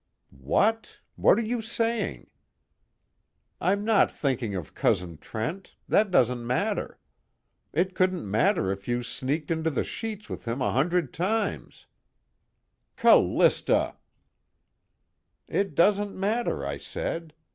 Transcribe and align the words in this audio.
'""What? 0.31 0.97
What 1.15 1.37
are 1.37 1.43
you 1.45 1.61
saying?" 1.61 2.31
"I'm 3.59 3.85
not 3.85 4.09
thinking 4.09 4.55
of 4.55 4.73
Cousin 4.73 5.19
Trent 5.19 5.75
that 5.87 6.09
doesn't 6.09 6.43
matter. 6.47 6.97
It 7.71 7.93
couldn't 7.93 8.27
matter 8.27 8.71
if 8.71 8.87
you 8.87 9.03
sneaked 9.03 9.51
into 9.51 9.69
the 9.69 9.83
sheets 9.83 10.27
with 10.27 10.45
him 10.45 10.59
a 10.59 10.71
hundred 10.71 11.13
times" 11.13 11.85
"Callista!" 12.95 13.97
"It 15.47 15.75
doesn't 15.75 16.15
matter, 16.19 16.65
I 16.65 16.77
said. 16.79 17.35